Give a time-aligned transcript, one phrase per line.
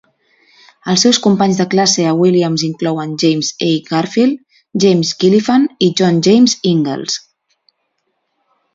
[0.93, 3.69] Els seus companys de classe a Williams inclouen James A.
[3.91, 4.43] Garfield,
[4.87, 7.23] James Gilfillan i John James Ingalls.